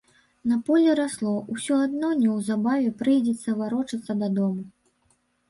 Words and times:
На 0.51 0.55
полі 0.69 0.95
расло, 0.99 1.33
усё 1.55 1.77
адно 1.87 2.09
неўзабаве 2.23 2.89
прыйдзецца 3.03 3.57
варочацца 3.61 4.19
дадому. 4.25 4.61